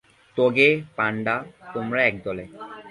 তোগে, 0.37 0.69
পান্ডা, 0.95 1.35
তোমরা 1.73 2.01
একদলে। 2.03 2.45